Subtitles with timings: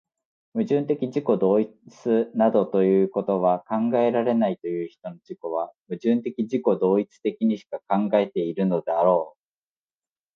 [0.55, 1.71] 矛盾的自己同一
[2.33, 9.41] などいうことは考えられないという人の自己は、矛盾的自己同一的にしか考えているのであろう。